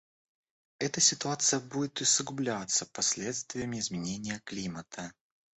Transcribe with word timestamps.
Эта 0.79 0.99
ситуация 0.99 1.59
будет 1.59 2.01
усугубляться 2.01 2.87
последствиями 2.87 3.77
изменения 3.77 4.39
климата. 4.45 5.13